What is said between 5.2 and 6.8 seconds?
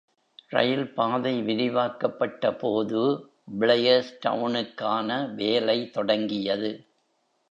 வேலை தொடங்கியது.